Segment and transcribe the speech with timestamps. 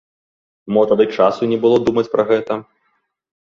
[0.77, 2.61] Мо тады часу не было думаць пра гэта?